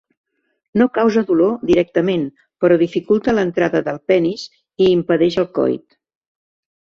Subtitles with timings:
[0.81, 2.23] No causa dolor directament,
[2.65, 4.45] però dificulta l'entrada del penis
[4.85, 5.85] i impedeix el coit.